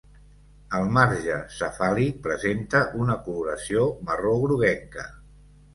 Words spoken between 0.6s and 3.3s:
El marge cefàlic presenta una